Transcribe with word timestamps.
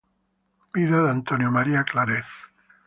Vida 0.73 0.89
de 0.89 0.95
San 0.95 1.07
Antonio 1.15 1.51
María 1.51 1.83
Claret". 1.83 2.25